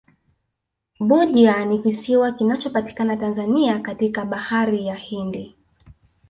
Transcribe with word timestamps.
budya 0.99 1.65
ni 1.65 1.79
kisiwa 1.79 2.31
kinachopatikana 2.31 3.17
tanzania 3.17 3.79
katika 3.79 4.25
bahari 4.25 4.85
ya 4.87 4.95
hindi 4.95 5.55